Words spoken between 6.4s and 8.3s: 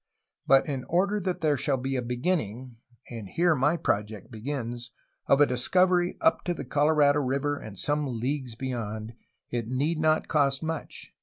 to the Colorado River and some